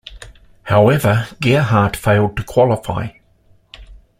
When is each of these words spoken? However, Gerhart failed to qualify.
However, 0.63 1.27
Gerhart 1.39 1.95
failed 1.95 2.35
to 2.37 2.43
qualify. 2.43 3.09